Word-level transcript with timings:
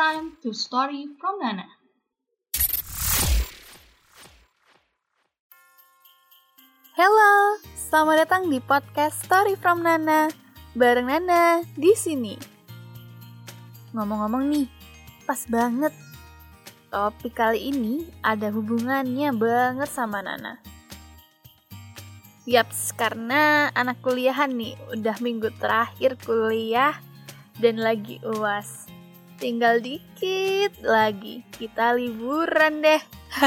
time 0.00 0.32
to 0.40 0.56
story 0.56 1.12
from 1.20 1.36
Nana. 1.44 1.68
Halo, 6.96 7.60
selamat 7.76 8.24
datang 8.24 8.48
di 8.48 8.64
podcast 8.64 9.20
Story 9.28 9.60
from 9.60 9.84
Nana. 9.84 10.32
Bareng 10.72 11.04
Nana 11.04 11.60
di 11.76 11.92
sini. 11.92 12.32
Ngomong-ngomong 13.92 14.48
nih, 14.48 14.72
pas 15.28 15.44
banget. 15.52 15.92
Topik 16.88 17.36
kali 17.36 17.68
ini 17.68 18.08
ada 18.24 18.48
hubungannya 18.48 19.36
banget 19.36 19.90
sama 19.92 20.24
Nana. 20.24 20.64
Yaps, 22.48 22.96
karena 22.96 23.68
anak 23.76 24.00
kuliahan 24.00 24.48
nih, 24.48 24.80
udah 24.96 25.20
minggu 25.20 25.52
terakhir 25.60 26.16
kuliah 26.24 26.96
dan 27.60 27.76
lagi 27.76 28.16
uas. 28.24 28.89
Tinggal 29.40 29.80
dikit 29.80 30.84
lagi, 30.84 31.40
kita 31.56 31.96
liburan 31.96 32.84
deh. 32.84 33.00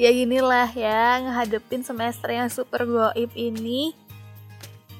ya 0.00 0.08
inilah 0.08 0.72
ya, 0.72 1.20
ngehadepin 1.20 1.84
semester 1.84 2.32
yang 2.32 2.48
super 2.48 2.88
goib 2.88 3.28
ini. 3.36 3.92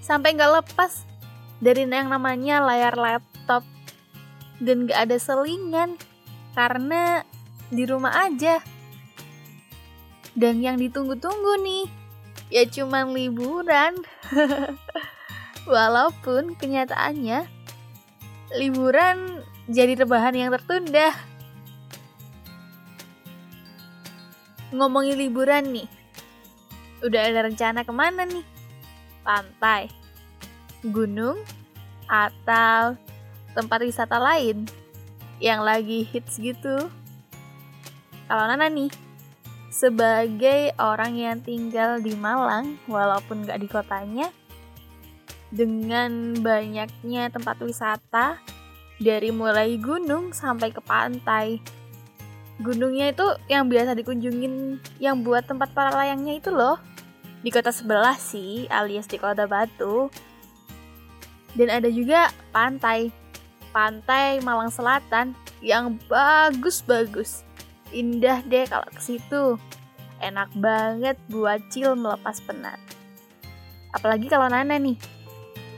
Sampai 0.04 0.36
nggak 0.36 0.52
lepas 0.60 1.08
dari 1.64 1.88
yang 1.88 2.12
namanya 2.12 2.60
layar 2.60 2.92
laptop. 2.92 3.64
Dan 4.60 4.84
nggak 4.84 5.08
ada 5.08 5.16
selingan, 5.16 5.96
karena 6.52 7.24
di 7.72 7.88
rumah 7.88 8.28
aja. 8.28 8.60
Dan 10.36 10.60
yang 10.60 10.76
ditunggu-tunggu 10.76 11.56
nih, 11.64 11.88
ya 12.52 12.68
cuman 12.68 13.16
liburan. 13.16 13.96
Walaupun 15.64 16.52
kenyataannya 16.60 17.59
liburan 18.54 19.46
jadi 19.70 19.94
rebahan 20.02 20.34
yang 20.34 20.50
tertunda. 20.50 21.14
Ngomongin 24.70 25.18
liburan 25.18 25.70
nih, 25.70 25.88
udah 27.02 27.20
ada 27.26 27.50
rencana 27.50 27.82
ke 27.82 27.92
mana 27.94 28.22
nih? 28.26 28.46
Pantai, 29.26 29.90
gunung, 30.86 31.42
atau 32.06 32.94
tempat 33.54 33.82
wisata 33.82 34.18
lain 34.18 34.66
yang 35.42 35.62
lagi 35.62 36.06
hits 36.06 36.38
gitu? 36.38 36.86
Kalau 38.30 38.44
Nana 38.46 38.70
nih, 38.70 38.90
sebagai 39.74 40.70
orang 40.78 41.18
yang 41.18 41.38
tinggal 41.42 41.98
di 41.98 42.14
Malang, 42.14 42.78
walaupun 42.86 43.42
gak 43.42 43.58
di 43.58 43.66
kotanya, 43.66 44.30
dengan 45.50 46.38
banyaknya 46.38 47.30
tempat 47.30 47.58
wisata 47.62 48.38
dari 49.02 49.34
mulai 49.34 49.74
gunung 49.80 50.30
sampai 50.30 50.70
ke 50.70 50.78
pantai. 50.82 51.58
Gunungnya 52.60 53.10
itu 53.10 53.24
yang 53.48 53.66
biasa 53.66 53.96
dikunjungin 53.96 54.78
yang 55.00 55.24
buat 55.24 55.48
tempat 55.48 55.72
para 55.72 55.90
layangnya 55.90 56.38
itu 56.38 56.52
loh. 56.52 56.76
Di 57.40 57.48
kota 57.48 57.72
sebelah 57.72 58.20
sih, 58.20 58.68
alias 58.68 59.08
di 59.08 59.16
kota 59.16 59.48
Batu. 59.48 60.12
Dan 61.56 61.72
ada 61.72 61.88
juga 61.88 62.28
pantai. 62.52 63.08
Pantai 63.72 64.44
Malang 64.44 64.68
Selatan 64.68 65.32
yang 65.64 65.96
bagus-bagus. 66.10 67.48
Indah 67.96 68.44
deh 68.44 68.68
kalau 68.68 68.84
ke 68.92 69.00
situ. 69.00 69.56
Enak 70.20 70.52
banget 70.60 71.16
buat 71.32 71.64
chill 71.72 71.96
melepas 71.96 72.44
penat. 72.44 72.76
Apalagi 73.96 74.28
kalau 74.28 74.52
Nana 74.52 74.76
nih, 74.76 75.00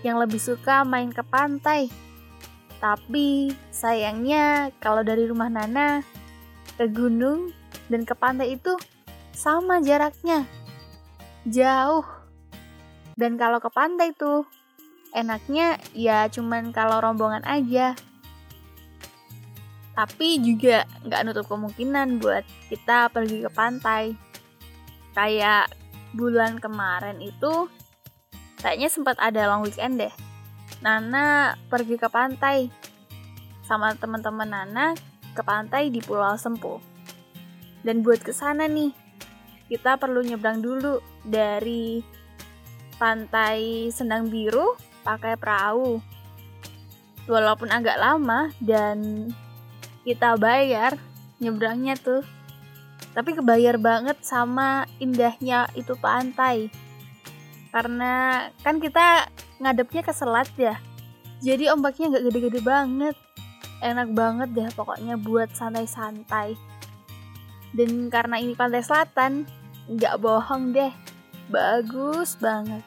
yang 0.02 0.18
lebih 0.18 0.38
suka 0.38 0.82
main 0.82 1.10
ke 1.10 1.22
pantai. 1.22 1.90
Tapi 2.82 3.54
sayangnya 3.70 4.74
kalau 4.82 5.06
dari 5.06 5.30
rumah 5.30 5.46
Nana 5.46 6.02
ke 6.74 6.90
gunung 6.90 7.54
dan 7.86 8.02
ke 8.02 8.14
pantai 8.18 8.58
itu 8.58 8.74
sama 9.30 9.78
jaraknya. 9.78 10.42
Jauh. 11.46 12.06
Dan 13.14 13.38
kalau 13.38 13.62
ke 13.62 13.70
pantai 13.70 14.10
tuh 14.14 14.42
enaknya 15.14 15.78
ya 15.94 16.26
cuman 16.26 16.74
kalau 16.74 16.98
rombongan 16.98 17.46
aja. 17.46 17.94
Tapi 19.92 20.40
juga 20.40 20.88
nggak 21.04 21.22
nutup 21.22 21.46
kemungkinan 21.46 22.18
buat 22.18 22.42
kita 22.72 23.12
pergi 23.12 23.44
ke 23.46 23.50
pantai. 23.52 24.16
Kayak 25.12 25.68
bulan 26.16 26.56
kemarin 26.58 27.20
itu 27.20 27.68
kayaknya 28.62 28.88
sempat 28.88 29.18
ada 29.18 29.50
long 29.50 29.66
weekend 29.66 29.98
deh. 29.98 30.14
Nana 30.80 31.58
pergi 31.66 31.98
ke 31.98 32.06
pantai 32.06 32.70
sama 33.66 33.94
teman-teman 33.98 34.48
Nana 34.48 34.94
ke 35.34 35.42
pantai 35.42 35.90
di 35.90 35.98
Pulau 35.98 36.38
Sempu. 36.38 36.78
Dan 37.82 38.06
buat 38.06 38.22
ke 38.22 38.30
sana 38.30 38.70
nih, 38.70 38.94
kita 39.66 39.98
perlu 39.98 40.22
nyebrang 40.22 40.62
dulu 40.62 41.02
dari 41.26 41.98
pantai 42.98 43.90
Sendang 43.90 44.30
Biru 44.30 44.78
pakai 45.02 45.34
perahu. 45.34 45.98
Walaupun 47.26 47.70
agak 47.70 47.98
lama 47.98 48.50
dan 48.62 49.30
kita 50.06 50.38
bayar 50.38 50.98
nyebrangnya 51.42 51.98
tuh. 51.98 52.22
Tapi 53.12 53.34
kebayar 53.34 53.76
banget 53.76 54.22
sama 54.24 54.86
indahnya 55.02 55.68
itu 55.74 55.92
pantai 55.98 56.70
karena 57.72 58.46
kan 58.60 58.76
kita 58.78 59.32
ngadepnya 59.58 60.04
ke 60.04 60.12
selat 60.12 60.52
ya. 60.60 60.76
Jadi 61.40 61.72
ombaknya 61.72 62.12
nggak 62.12 62.24
gede-gede 62.28 62.60
banget. 62.60 63.16
Enak 63.82 64.14
banget 64.14 64.48
deh 64.54 64.68
pokoknya 64.76 65.18
buat 65.18 65.50
santai-santai. 65.56 66.54
Dan 67.72 68.12
karena 68.12 68.38
ini 68.38 68.52
pantai 68.54 68.84
selatan 68.84 69.48
nggak 69.88 70.20
bohong 70.20 70.70
deh. 70.76 70.92
Bagus 71.50 72.38
banget. 72.38 72.84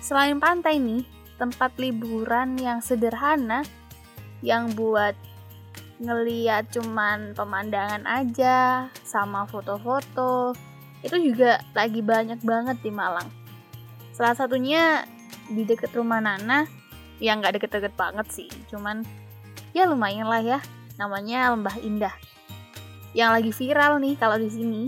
Selain 0.00 0.38
pantai 0.38 0.78
nih 0.78 1.02
tempat 1.36 1.74
liburan 1.76 2.56
yang 2.56 2.80
sederhana 2.80 3.66
yang 4.40 4.70
buat 4.72 5.18
ngeliat 5.98 6.70
cuman 6.70 7.34
pemandangan 7.34 8.06
aja 8.06 8.88
sama 9.02 9.44
foto-foto 9.48 10.54
itu 11.06 11.32
juga 11.32 11.62
lagi 11.72 12.02
banyak 12.02 12.42
banget 12.42 12.76
di 12.82 12.90
Malang. 12.90 13.30
Salah 14.12 14.34
satunya 14.34 15.06
di 15.46 15.62
deket 15.62 15.94
rumah 15.94 16.18
Nana, 16.18 16.66
yang 17.22 17.40
nggak 17.40 17.62
deket-deket 17.62 17.94
banget 17.94 18.26
sih, 18.28 18.50
cuman 18.68 19.06
ya 19.72 19.86
lumayan 19.88 20.26
lah 20.26 20.42
ya, 20.42 20.58
namanya 20.98 21.54
Lembah 21.54 21.76
Indah. 21.80 22.12
Yang 23.16 23.30
lagi 23.32 23.50
viral 23.54 23.92
nih 24.02 24.14
kalau 24.18 24.36
di 24.36 24.50
sini. 24.52 24.82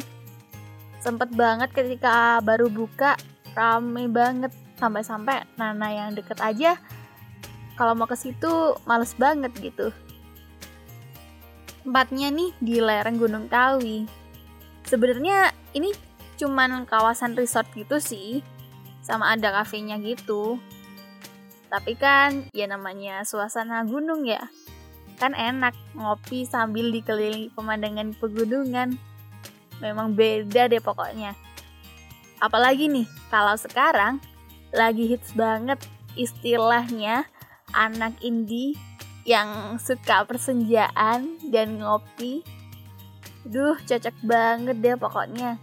Sempet 0.99 1.31
banget 1.33 1.71
ketika 1.71 2.43
baru 2.43 2.67
buka, 2.69 3.15
rame 3.55 4.11
banget 4.11 4.51
sampai-sampai 4.77 5.47
Nana 5.57 5.89
yang 5.89 6.11
deket 6.13 6.39
aja 6.43 6.77
kalau 7.79 7.95
mau 7.95 8.11
ke 8.11 8.19
situ 8.19 8.75
males 8.85 9.15
banget 9.15 9.55
gitu. 9.63 9.95
Tempatnya 11.87 12.29
nih 12.35 12.51
di 12.59 12.83
lereng 12.83 13.17
Gunung 13.17 13.47
Kawi. 13.47 14.05
Sebenarnya 14.83 15.55
ini 15.73 15.95
cuman 16.39 16.87
kawasan 16.87 17.35
resort 17.35 17.67
gitu 17.75 17.99
sih 17.99 18.47
sama 19.03 19.35
ada 19.35 19.51
kafenya 19.51 19.99
gitu. 19.99 20.63
Tapi 21.69 21.99
kan 21.99 22.49
ya 22.55 22.65
namanya 22.71 23.27
suasana 23.27 23.85
gunung 23.85 24.25
ya. 24.25 24.49
Kan 25.19 25.35
enak 25.35 25.75
ngopi 25.99 26.47
sambil 26.47 26.95
dikelilingi 26.95 27.51
pemandangan 27.53 28.15
pegunungan. 28.17 28.97
Memang 29.83 30.15
beda 30.15 30.71
deh 30.71 30.81
pokoknya. 30.81 31.35
Apalagi 32.39 32.87
nih 32.87 33.07
kalau 33.29 33.59
sekarang 33.59 34.23
lagi 34.71 35.11
hits 35.11 35.35
banget 35.35 35.83
istilahnya 36.15 37.27
anak 37.75 38.15
indie 38.23 38.79
yang 39.29 39.77
suka 39.77 40.25
persenjaan 40.25 41.37
dan 41.53 41.83
ngopi. 41.83 42.41
Duh, 43.45 43.77
cocok 43.85 44.17
banget 44.25 44.77
deh 44.81 44.97
pokoknya. 44.97 45.61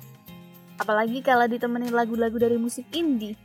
Apalagi 0.75 1.23
kalau 1.23 1.47
ditemenin 1.47 1.95
lagu-lagu 1.95 2.35
dari 2.35 2.59
musik 2.59 2.87
indie. 2.91 3.39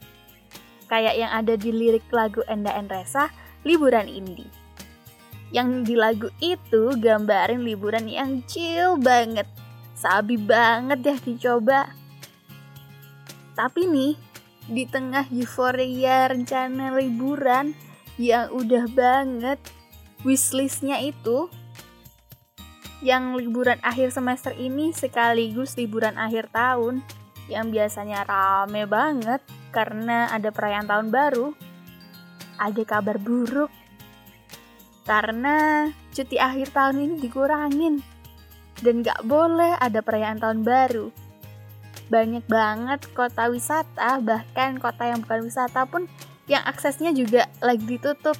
Kayak 0.90 1.14
yang 1.14 1.30
ada 1.30 1.54
di 1.54 1.70
lirik 1.70 2.10
lagu 2.10 2.42
Enda 2.50 2.74
Endresa, 2.74 3.30
Liburan 3.62 4.10
Indie. 4.10 4.50
Yang 5.54 5.70
di 5.86 5.94
lagu 5.94 6.28
itu 6.42 6.94
gambarin 6.98 7.62
liburan 7.62 8.10
yang 8.10 8.42
chill 8.50 8.98
banget. 8.98 9.46
Sabi 9.94 10.34
banget 10.34 10.98
deh 11.02 11.18
dicoba. 11.22 11.94
Tapi 13.54 13.86
nih, 13.86 14.14
di 14.70 14.86
tengah 14.86 15.26
euforia 15.30 16.30
rencana 16.30 16.94
liburan 16.94 17.74
yang 18.18 18.50
udah 18.54 18.86
banget, 18.90 19.58
wishlistnya 20.22 20.98
itu 21.02 21.50
yang 23.00 23.37
liburan 23.37 23.81
akhir 23.81 24.12
semester 24.12 24.52
ini 24.52 24.93
sekaligus 24.93 25.76
liburan 25.81 26.20
akhir 26.20 26.52
tahun 26.52 27.00
yang 27.49 27.73
biasanya 27.73 28.29
rame 28.29 28.85
banget 28.87 29.41
karena 29.75 30.31
ada 30.31 30.55
perayaan 30.55 30.87
tahun 30.87 31.08
baru, 31.11 31.50
ada 32.61 32.82
kabar 32.87 33.17
buruk. 33.19 33.73
Karena 35.08 35.88
cuti 36.14 36.38
akhir 36.38 36.70
tahun 36.70 36.97
ini 37.02 37.14
dikurangin. 37.19 37.99
Dan 38.81 39.02
gak 39.05 39.26
boleh 39.26 39.76
ada 39.76 40.00
perayaan 40.00 40.38
tahun 40.41 40.62
baru. 40.62 41.11
Banyak 42.08 42.47
banget 42.47 43.00
kota 43.12 43.50
wisata, 43.50 44.23
bahkan 44.23 44.79
kota 44.79 45.11
yang 45.11 45.20
bukan 45.20 45.50
wisata 45.50 45.85
pun 45.85 46.06
yang 46.47 46.62
aksesnya 46.64 47.11
juga 47.11 47.50
lagi 47.61 47.82
ditutup. 47.85 48.38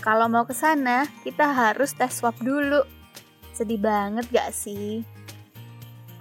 Kalau 0.00 0.26
mau 0.26 0.48
ke 0.48 0.56
sana, 0.56 1.04
kita 1.22 1.52
harus 1.52 1.92
tes 1.92 2.16
swab 2.16 2.34
dulu. 2.40 2.97
Sedih 3.58 3.82
banget 3.82 4.30
gak 4.30 4.54
sih? 4.54 5.02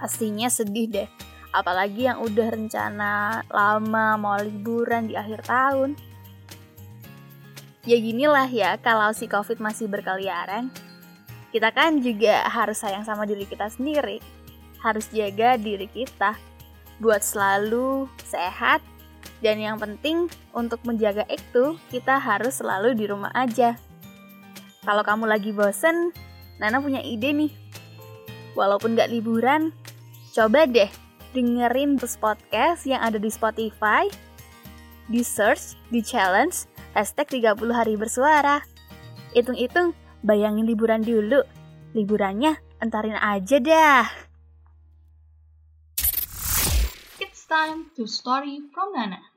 Pastinya 0.02 0.50
sedih 0.50 0.90
deh. 0.90 1.10
Apalagi 1.54 2.10
yang 2.10 2.18
udah 2.26 2.50
rencana 2.50 3.46
lama 3.54 4.18
mau 4.18 4.42
liburan 4.42 5.06
di 5.06 5.14
akhir 5.14 5.46
tahun. 5.46 5.94
Ya 7.86 8.02
ginilah 8.02 8.50
ya 8.50 8.82
kalau 8.82 9.14
si 9.14 9.30
covid 9.30 9.62
masih 9.62 9.86
berkeliaran. 9.86 10.74
Kita 11.54 11.70
kan 11.70 12.02
juga 12.02 12.42
harus 12.50 12.82
sayang 12.82 13.06
sama 13.06 13.30
diri 13.30 13.46
kita 13.46 13.70
sendiri. 13.70 14.18
Harus 14.82 15.06
jaga 15.14 15.62
diri 15.62 15.86
kita. 15.86 16.34
Buat 16.98 17.22
selalu 17.22 18.10
sehat. 18.26 18.82
Dan 19.46 19.62
yang 19.62 19.78
penting 19.78 20.26
untuk 20.58 20.82
menjaga 20.90 21.22
itu 21.30 21.78
kita 21.94 22.18
harus 22.18 22.58
selalu 22.58 22.98
di 22.98 23.06
rumah 23.06 23.30
aja. 23.38 23.78
Kalau 24.82 25.06
kamu 25.06 25.30
lagi 25.30 25.54
bosen, 25.54 26.10
Nana 26.58 26.82
punya 26.82 27.02
ide 27.06 27.34
nih. 27.34 27.54
Walaupun 28.58 28.98
gak 28.98 29.14
liburan, 29.14 29.70
coba 30.34 30.66
deh 30.66 30.90
dengerin 31.38 32.02
podcast 32.02 32.90
yang 32.90 33.06
ada 33.06 33.22
di 33.22 33.30
Spotify, 33.30 34.10
di 35.06 35.22
search, 35.22 35.78
di 35.94 36.02
challenge, 36.02 36.66
hashtag 36.98 37.46
30 37.46 37.62
hari 37.70 37.94
bersuara. 37.94 38.66
Hitung-hitung, 39.38 39.94
bayangin 40.26 40.66
liburan 40.66 41.06
dulu. 41.06 41.46
Liburannya 41.94 42.58
entarin 42.82 43.22
aja 43.22 43.62
dah. 43.62 44.06
It's 47.22 47.46
time 47.46 47.94
to 47.94 48.10
story 48.10 48.66
from 48.74 48.98
Nana. 48.98 49.37